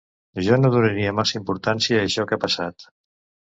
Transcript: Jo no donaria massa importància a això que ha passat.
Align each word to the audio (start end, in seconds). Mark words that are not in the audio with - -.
Jo 0.47 0.57
no 0.61 0.71
donaria 0.75 1.13
massa 1.19 1.39
importància 1.41 2.01
a 2.03 2.09
això 2.09 2.29
que 2.33 2.41
ha 2.41 2.43
passat. 2.51 2.93